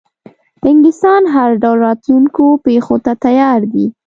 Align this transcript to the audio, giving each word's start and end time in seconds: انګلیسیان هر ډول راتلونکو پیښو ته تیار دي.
انګلیسیان 0.67 1.23
هر 1.35 1.49
ډول 1.63 1.77
راتلونکو 1.87 2.45
پیښو 2.65 2.95
ته 3.05 3.11
تیار 3.23 3.59
دي. 3.73 3.85